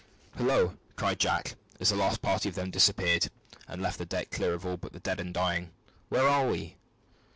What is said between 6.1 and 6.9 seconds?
are we?"